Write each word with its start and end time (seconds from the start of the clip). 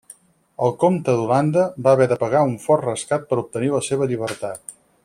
El 0.67 0.71
comte 0.83 1.13
d'Holanda 1.19 1.65
va 1.87 1.93
haver 1.97 2.09
de 2.13 2.19
pagar 2.25 2.43
un 2.53 2.57
fort 2.67 2.89
rescat 2.89 3.31
per 3.31 3.43
obtenir 3.45 3.73
la 3.77 3.87
seva 3.91 4.11
llibertat. 4.15 4.79